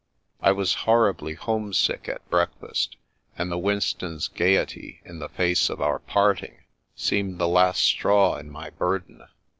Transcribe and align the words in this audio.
I 0.39 0.51
was 0.51 0.73
horribly 0.89 1.35
homesick 1.35 2.09
at 2.09 2.27
breakfast, 2.27 2.97
and 3.37 3.51
the 3.51 3.59
Winstons' 3.59 4.29
gaiety 4.29 4.99
in 5.05 5.19
the 5.19 5.29
face 5.29 5.69
of 5.69 5.79
our 5.79 5.99
parting 5.99 6.63
seemed 6.95 7.37
the 7.37 7.47
last 7.47 7.81
straw 7.83 8.35
in 8.37 8.49
my 8.49 8.71
burden. 8.71 9.23